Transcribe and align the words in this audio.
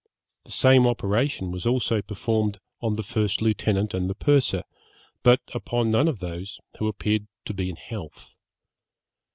The 0.45 0.51
same 0.51 0.87
operation 0.87 1.51
was 1.51 1.67
also 1.67 2.01
performed 2.01 2.57
on 2.81 2.95
the 2.95 3.03
first 3.03 3.39
lieutenant 3.39 3.93
and 3.93 4.09
the 4.09 4.15
purser, 4.15 4.63
but 5.21 5.41
upon 5.53 5.91
none 5.91 6.07
of 6.07 6.17
those 6.21 6.59
who 6.79 6.87
appeared 6.87 7.27
to 7.45 7.53
be 7.53 7.69
in 7.69 7.75
health. 7.75 8.33